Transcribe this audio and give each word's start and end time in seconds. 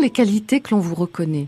les 0.00 0.10
qualités 0.10 0.60
que 0.60 0.70
l'on 0.72 0.80
vous 0.80 0.94
reconnaît 0.94 1.46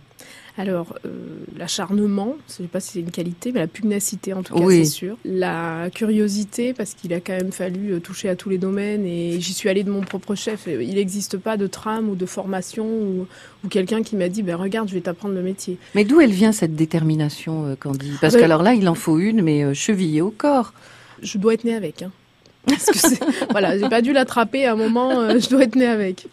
alors, 0.59 0.99
euh, 1.07 1.09
l'acharnement, 1.57 2.37
je 2.47 2.53
ne 2.63 2.67
sais 2.67 2.71
pas 2.71 2.79
si 2.79 2.91
c'est 2.93 3.01
une 3.01 3.11
qualité, 3.11 3.53
mais 3.53 3.61
la 3.61 3.67
pugnacité 3.67 4.35
en 4.35 4.43
tout 4.43 4.53
cas, 4.55 4.61
Oui. 4.63 4.85
c'est 4.85 4.93
sûr. 4.93 5.17
La 5.25 5.89
curiosité, 5.95 6.75
parce 6.75 6.93
qu'il 6.93 7.15
a 7.15 7.21
quand 7.21 7.33
même 7.33 7.53
fallu 7.53 7.95
euh, 7.95 8.01
toucher 8.01 8.29
à 8.29 8.37
tous 8.37 8.51
les 8.51 8.59
domaines 8.59 9.07
et 9.07 9.41
j'y 9.41 9.55
suis 9.55 9.71
allée 9.71 9.83
de 9.83 9.91
mon 9.91 10.03
propre 10.03 10.35
chef. 10.35 10.69
Euh, 10.69 10.83
Il 10.83 10.97
n'existe 10.97 11.39
pas 11.39 11.57
de 11.57 11.67
trame 11.67 12.11
ou 12.11 12.17
de 12.17 12.27
formation 12.27 12.85
ou, 12.87 13.27
ou 13.65 13.69
quelqu'un 13.69 14.03
qui 14.03 14.15
m'a 14.15 14.29
dit, 14.29 14.43
ben 14.43 14.57
regarde, 14.57 14.91
je 14.91 14.95
vais 14.95 15.01
t'apprendre 15.01 15.35
le 15.35 15.43
métier. 15.43 15.79
Mais 15.95 16.05
d'où 16.05 16.21
elle 16.21 16.33
vient 16.33 16.53
cette 16.53 16.77
détermination, 16.77 17.75
Candy? 17.81 18.13
Parce 18.21 18.35
Ah 18.35 18.37
ben- 18.37 18.43
qu'alors 18.43 18.63
là, 18.63 18.75
il 18.75 18.87
en 18.91 18.95
faut 18.95 19.19
une, 19.19 19.41
mais 19.41 19.73
chevillée 19.73 20.21
au 20.21 20.31
corps. 20.31 20.75
Je 21.23 21.39
dois 21.39 21.55
être 21.55 21.65
née 21.65 21.75
avec. 21.75 22.03
Hein. 22.03 22.11
Parce 22.67 22.87
que 22.87 23.25
voilà, 23.51 23.79
j'ai 23.79 23.89
pas 23.89 24.03
dû 24.03 24.13
l'attraper 24.13 24.67
à 24.67 24.73
un 24.73 24.77
moment, 24.77 25.21
euh, 25.21 25.39
je 25.41 25.49
dois 25.49 25.63
être 25.65 25.75
née 25.77 25.87
avec. 25.87 26.27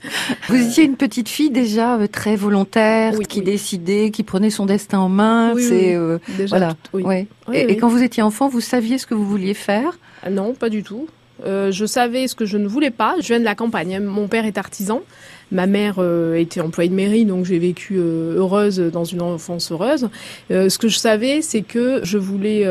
Vous 0.47 0.55
étiez 0.55 0.83
une 0.83 0.95
petite 0.95 1.27
fille 1.29 1.49
déjà 1.49 1.95
euh, 1.97 2.07
très 2.07 2.35
volontaire, 2.35 3.13
Oui, 3.17 3.25
qui 3.25 3.39
oui. 3.39 3.45
décidait, 3.45 4.11
qui 4.11 4.23
prenait 4.23 4.49
son 4.49 4.65
destin 4.65 4.99
en 4.99 5.09
main. 5.09 5.53
Oui, 5.53 5.63
c'est 5.63 5.95
euh, 5.95 6.19
voilà. 6.47 6.75
tout- 6.91 6.99
ouais. 6.99 7.27
Et, 7.51 7.77
quand 7.77 7.87
vous 7.87 8.03
étiez 8.03 8.21
enfant, 8.21 8.47
vous 8.47 8.61
saviez 8.61 8.97
ce 8.99 9.07
que 9.07 9.15
vous 9.15 9.25
vouliez 9.25 9.53
faire? 9.55 9.97
Ah 10.23 10.29
Non, 10.29 10.53
pas 10.53 10.69
du 10.69 10.83
tout. 10.83 11.07
Euh, 11.45 11.71
je 11.71 11.85
savais 11.85 12.27
ce 12.27 12.35
que 12.35 12.45
je 12.45 12.57
ne 12.57 12.67
voulais 12.67 12.91
pas. 12.91 13.15
Je 13.21 13.27
viens 13.27 13.39
de 13.39 13.45
la 13.45 13.55
campagne. 13.55 13.95
hein. 13.95 13.99
Mon 14.01 14.27
père 14.27 14.45
est 14.45 14.57
artisan. 14.57 15.01
Ma 15.51 15.65
mère 15.65 15.95
euh, 15.97 16.35
était 16.35 16.61
employée 16.61 16.91
de 16.91 16.95
mairie, 16.95 17.25
donc 17.25 17.45
j'ai 17.45 17.57
vécu 17.57 17.95
euh, 17.97 18.35
heureuse 18.37 18.77
dans 18.79 19.03
une 19.03 19.21
enfance 19.23 19.71
heureuse. 19.71 20.09
Ce 20.51 20.77
que 20.77 20.87
je 20.87 20.97
savais, 20.99 21.41
c'est 21.41 21.63
que 21.63 22.01
je 22.03 22.19
voulais 22.19 22.67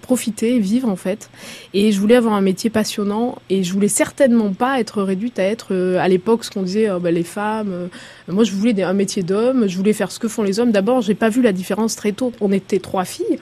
profiter, 0.00 0.58
vivre 0.58 0.88
en 0.88 0.96
fait, 0.96 1.28
et 1.74 1.92
je 1.92 2.00
voulais 2.00 2.16
avoir 2.16 2.32
un 2.34 2.40
métier 2.40 2.70
passionnant. 2.70 3.36
Et 3.50 3.62
je 3.62 3.72
voulais 3.74 3.88
certainement 3.88 4.52
pas 4.52 4.80
être 4.80 5.02
réduite 5.02 5.38
à 5.38 5.44
être 5.44 5.74
à 5.98 6.08
l'époque 6.08 6.44
ce 6.44 6.50
qu'on 6.50 6.62
disait 6.62 6.88
euh, 6.88 6.98
bah, 6.98 7.10
les 7.10 7.24
femmes. 7.24 7.88
moi, 8.26 8.44
je 8.44 8.52
voulais 8.52 8.82
un 8.82 8.94
métier 8.94 9.22
d'homme. 9.22 9.68
Je 9.68 9.76
voulais 9.76 9.92
faire 9.92 10.10
ce 10.10 10.18
que 10.18 10.28
font 10.28 10.42
les 10.42 10.60
hommes. 10.60 10.72
D'abord, 10.72 11.02
j'ai 11.02 11.14
pas 11.14 11.28
vu 11.28 11.42
la 11.42 11.52
différence 11.52 11.94
très 11.94 12.12
tôt. 12.12 12.32
On 12.40 12.52
était 12.52 12.78
trois 12.78 13.04
filles. 13.04 13.38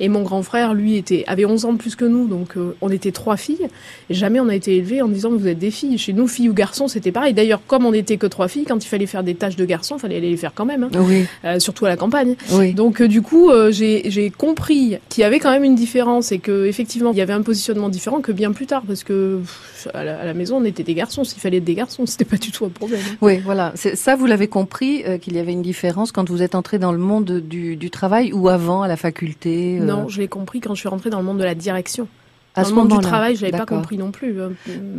Et 0.00 0.08
mon 0.08 0.22
grand 0.22 0.42
frère, 0.42 0.72
lui, 0.74 0.96
était, 0.96 1.24
avait 1.26 1.44
11 1.44 1.64
ans 1.66 1.72
de 1.74 1.78
plus 1.78 1.94
que 1.94 2.04
nous, 2.06 2.26
donc 2.26 2.56
euh, 2.56 2.74
on 2.80 2.88
était 2.90 3.12
trois 3.12 3.36
filles. 3.36 3.68
Et 4.08 4.14
jamais 4.14 4.40
on 4.40 4.48
a 4.48 4.54
été 4.54 4.76
élevés 4.76 5.02
en 5.02 5.08
disant 5.08 5.30
vous 5.30 5.46
êtes 5.46 5.58
des 5.58 5.70
filles. 5.70 5.98
Chez 5.98 6.12
nous, 6.14 6.26
filles 6.26 6.48
ou 6.48 6.54
garçons, 6.54 6.88
c'était 6.88 7.12
pareil. 7.12 7.34
D'ailleurs, 7.34 7.60
comme 7.66 7.84
on 7.86 7.92
n'était 7.92 8.16
que 8.16 8.26
trois 8.26 8.48
filles, 8.48 8.64
quand 8.66 8.82
il 8.84 8.88
fallait 8.88 9.06
faire 9.06 9.22
des 9.22 9.34
tâches 9.34 9.56
de 9.56 9.64
garçons, 9.64 9.96
il 9.96 10.00
fallait 10.00 10.16
aller 10.16 10.30
les 10.30 10.36
faire 10.36 10.52
quand 10.54 10.64
même, 10.64 10.84
hein. 10.84 10.90
Oui, 10.98 11.26
Euh, 11.44 11.58
surtout 11.58 11.84
à 11.86 11.88
la 11.90 11.96
campagne. 11.96 12.34
oui. 12.52 12.72
Donc 12.72 13.00
euh, 13.02 13.08
du 13.08 13.20
coup, 13.22 13.50
j'ai 13.70 14.32
compris 14.36 14.96
qu'il 15.08 15.22
y 15.22 15.24
avait 15.24 15.38
quand 15.38 15.50
même 15.50 15.64
une 15.64 15.74
différence 15.74 16.32
et 16.32 16.38
que 16.38 16.66
effectivement, 16.66 17.12
il 17.12 17.18
y 17.18 17.20
avait 17.20 17.32
un 17.32 17.42
positionnement 17.42 17.88
différent 17.88 18.20
que 18.20 18.32
bien 18.32 18.52
plus 18.52 18.66
tard, 18.66 18.82
parce 18.86 19.04
que 19.04 19.38
pff, 19.40 19.88
à 19.94 20.04
la, 20.04 20.18
à 20.20 20.24
la 20.24 20.34
maison, 20.34 20.56
on 20.58 20.64
était 20.64 20.82
des 20.82 20.94
garçons. 20.94 21.24
S'il 21.24 21.40
fallait 21.40 21.58
être 21.58 21.64
des 21.64 21.74
garçons, 21.74 22.06
c'était 22.06 22.24
pas 22.24 22.36
du 22.36 22.50
tout 22.52 22.64
un 22.64 22.68
problème. 22.70 23.00
hein. 23.10 23.16
Oui, 23.20 23.38
voilà. 23.44 23.72
Ça, 23.74 24.16
vous 24.16 24.26
l'avez 24.26 24.48
compris 24.48 25.02
qu'il 25.20 25.34
y 25.34 25.38
avait 25.38 25.52
une 25.52 25.62
différence 25.62 26.12
quand 26.12 26.28
vous 26.30 26.42
êtes 26.42 26.54
entré 26.54 26.78
dans 26.78 26.92
le 26.92 26.98
monde 26.98 27.40
du, 27.40 27.76
du 27.76 27.90
travail 27.90 28.32
ou 28.32 28.48
avant 28.48 28.82
à 28.82 28.88
la 28.88 28.96
faculté. 28.96 29.78
Euh, 29.90 29.96
Non, 30.02 30.08
je 30.08 30.20
l'ai 30.20 30.28
compris 30.28 30.60
quand 30.60 30.74
je 30.74 30.80
suis 30.80 30.88
rentrée 30.88 31.10
dans 31.10 31.18
le 31.18 31.24
monde 31.24 31.38
de 31.38 31.44
la 31.44 31.54
direction. 31.54 32.08
à 32.54 32.62
dans 32.62 32.68
ce 32.68 32.70
le 32.72 32.76
monde 32.76 32.88
du 32.88 32.94
moment-là. 32.94 33.08
travail, 33.08 33.36
je 33.36 33.42
l'avais 33.42 33.56
pas 33.58 33.66
compris 33.66 33.96
non 33.98 34.10
plus. 34.10 34.40
hein. 34.42 34.50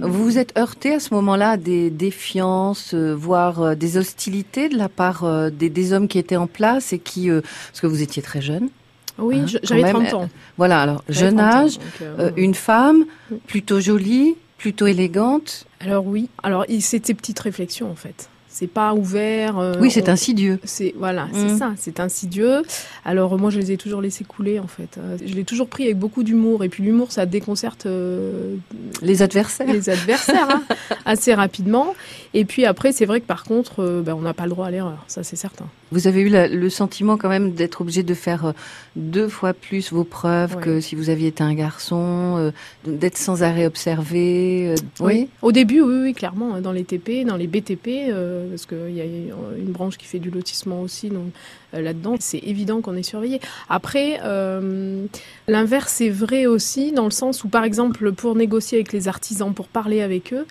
Vous 0.02 0.24
vous 0.24 0.38
êtes 0.38 0.58
heurté 0.58 0.94
à 0.94 1.00
ce 1.00 1.14
moment-là 1.14 1.52
à 1.52 1.58
des 1.58 1.90
défiances, 1.90 2.94
euh, 2.94 3.14
voire 3.14 3.62
euh, 3.62 3.76
des 3.76 3.98
hostilités 3.98 4.70
de 4.70 4.78
la 4.78 4.90
part 4.90 5.24
euh, 5.24 5.50
des, 5.50 5.70
des 5.70 5.94
hommes 5.94 6.08
qui 6.08 6.18
étaient 6.20 6.36
en 6.38 6.48
place 6.48 6.94
et 6.94 7.00
qui, 7.00 7.30
euh, 7.30 7.42
parce 7.42 7.82
que 7.82 7.88
vous 7.88 8.02
étiez 8.02 8.22
très 8.22 8.42
jeune. 8.42 8.70
Oui, 9.18 9.40
Hein, 9.40 9.46
j'avais 9.64 9.82
même, 9.84 10.08
30 10.08 10.14
ans. 10.14 10.30
Voilà, 10.58 10.82
alors 10.82 11.04
jeune 11.10 11.36
30 11.38 11.54
ans, 11.54 11.58
âge, 11.66 11.78
donc, 11.78 11.86
euh, 12.02 12.16
euh, 12.20 12.32
une 12.38 12.56
femme 12.56 13.06
Mm. 13.30 13.36
plutôt 13.48 13.80
jolie, 13.80 14.36
plutôt 14.58 14.88
élégante. 14.88 15.66
Alors 15.82 16.06
oui, 16.08 16.30
alors 16.44 16.66
ces 16.80 17.00
petites 17.00 17.40
réflexions 17.40 17.92
en 17.92 17.96
fait. 17.96 18.30
C'est 18.54 18.68
pas 18.68 18.94
ouvert. 18.94 19.58
euh, 19.60 19.76
oui, 19.80 19.90
c'est 19.90 20.10
insidieux. 20.10 20.60
C'est 20.66 20.94
voilà, 20.98 21.28
c'est 21.34 21.54
Mm. 21.54 21.58
ça, 21.58 21.72
c'est 21.78 22.00
insidieux. 22.02 22.64
Alors 23.06 23.38
moi, 23.40 23.50
je 23.50 23.58
les 23.60 23.72
ai 23.72 23.78
toujours 23.78 24.02
laissés 24.02 24.26
couler 24.26 24.60
en 24.60 24.68
fait. 24.68 24.98
Euh, 24.98 25.18
Je 25.26 25.34
l'ai 25.34 25.46
toujours 25.46 25.68
pris 25.68 25.86
avec 25.86 25.98
beaucoup 25.98 26.22
d'humour. 26.24 26.64
Et 26.64 26.70
puis 26.70 26.84
l'humour, 26.84 27.12
ça 27.14 27.26
déconcerte 27.26 27.86
euh, 27.86 28.56
Les 29.02 29.22
adversaires. 29.22 29.72
les 29.72 29.90
adversaires 29.90 30.48
hein, 30.50 30.64
assez 31.06 31.34
rapidement. 31.34 31.96
Et 32.34 32.44
puis 32.46 32.66
après, 32.66 32.92
c'est 32.92 33.06
vrai 33.06 33.22
que 33.22 33.26
par 33.26 33.46
contre, 33.46 33.82
euh, 33.82 34.02
ben, 34.02 34.14
on 34.16 34.22
n'a 34.22 34.34
pas 34.34 34.44
le 34.44 34.50
droit 34.50 34.68
à 34.68 34.72
l'erreur. 34.72 35.04
Ça, 35.08 35.24
c'est 35.24 35.36
certain. 35.38 35.66
Vous 35.94 36.08
avez 36.08 36.22
eu 36.22 36.30
la- 36.30 36.48
le 36.48 36.70
sentiment 36.70 37.18
quand 37.18 37.30
même 37.30 37.54
d'être 37.54 37.82
obligé 37.82 38.04
de 38.04 38.14
faire 38.14 38.54
deux 38.96 39.28
fois 39.28 39.54
plus 39.54 39.92
vos 39.92 40.04
preuves 40.04 40.56
Ouais. 40.58 40.62
que 40.64 40.80
si 40.82 40.96
vous 40.96 41.10
aviez 41.10 41.28
été 41.28 41.44
un 41.44 41.54
garçon, 41.54 42.52
d'être 42.86 43.18
sans 43.18 43.44
arrêt 43.44 43.66
observé. 43.66 44.74
euh, 45.02 45.26
Au 45.42 45.52
début, 45.52 45.82
oui, 45.82 45.96
oui, 46.04 46.14
clairement, 46.14 46.56
hein, 46.56 46.62
dans 46.62 46.72
les 46.72 46.84
TP, 46.84 47.26
dans 47.26 47.36
les 47.38 47.48
BTP, 47.48 48.10
parce 48.50 48.66
qu'il 48.66 48.92
y 48.96 49.02
a 49.02 49.06
une 49.06 49.72
branche 49.72 49.98
qui 49.98 50.06
fait 50.06 50.20
du 50.20 50.30
lotissement 50.30 50.82
aussi, 50.82 51.10
donc 51.10 51.32
euh, 51.74 51.82
là-dedans, 51.82 52.16
c'est 52.20 52.40
évident 52.40 52.82
qu'on 52.82 52.96
est 52.96 53.04
surveillé. 53.04 53.40
Après, 53.70 54.20
euh, 54.24 55.06
l'inverse 55.48 56.02
est 56.02 56.10
vrai 56.10 56.46
aussi, 56.46 56.92
dans 56.92 57.06
le 57.06 57.12
sens 57.12 57.44
où, 57.44 57.48
par 57.48 57.64
exemple, 57.64 58.12
pour 58.12 58.36
négocier 58.36 58.78
avec 58.80 58.94
les 58.94 59.08
artisans, 59.08 59.54
pour 59.54 59.68
parler 59.68 60.02
avec 60.02 60.34
eux, 60.34 60.46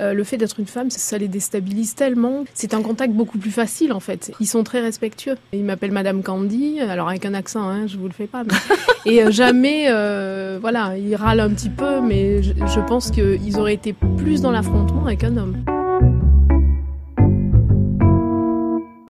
euh, 0.00 0.12
le 0.12 0.24
fait 0.24 0.36
d'être 0.36 0.58
une 0.58 0.66
femme, 0.66 0.90
ça, 0.90 0.98
ça 0.98 1.18
les 1.18 1.28
déstabilise 1.28 1.94
tellement. 1.94 2.44
C'est 2.52 2.74
un 2.74 2.82
contact 2.82 3.12
beaucoup 3.14 3.38
plus 3.38 3.52
facile, 3.52 3.92
en 3.92 4.00
fait. 4.00 4.32
Ils 4.40 4.46
sont 4.48 4.64
très 4.64 4.80
respectueux. 4.80 5.36
Ils 5.52 5.62
m'appellent 5.62 5.92
Madame 5.92 6.24
Candy, 6.24 6.80
alors 6.80 7.08
avec 7.08 7.24
un 7.26 7.34
accent, 7.34 7.68
hein, 7.68 7.86
je 7.86 7.96
vous 7.96 8.06
le 8.08 8.12
fais 8.12 8.26
pas. 8.26 8.42
mais- 8.42 8.54
Et 9.12 9.22
euh, 9.22 9.30
jamais, 9.30 9.84
euh, 9.90 10.58
voilà, 10.60 10.96
ils 10.98 11.14
râlent 11.14 11.38
un 11.40 11.50
petit 11.50 11.70
peu, 11.70 12.00
mais 12.00 12.42
je, 12.42 12.52
je 12.54 12.80
pense 12.88 13.12
qu'ils 13.12 13.56
auraient 13.56 13.74
été 13.74 13.92
plus 14.18 14.40
dans 14.40 14.50
l'affrontement 14.50 15.04
avec 15.06 15.22
un 15.22 15.36
homme. 15.36 15.56